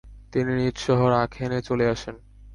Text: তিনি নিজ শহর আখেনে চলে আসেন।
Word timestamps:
তিনি 0.33 0.51
নিজ 0.53 0.75
শহর 0.77 1.09
আখেনে 1.23 1.59
চলে 1.61 1.85
আসেন। 1.87 2.15